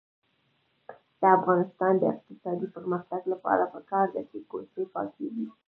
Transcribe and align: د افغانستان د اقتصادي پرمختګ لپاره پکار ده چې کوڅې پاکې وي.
د 1.19 1.21
افغانستان 1.37 1.93
د 1.97 2.03
اقتصادي 2.13 2.67
پرمختګ 2.75 3.21
لپاره 3.33 3.63
پکار 3.73 4.07
ده 4.15 4.21
چې 4.29 4.37
کوڅې 4.51 4.83
پاکې 4.93 5.25
وي. 5.35 5.47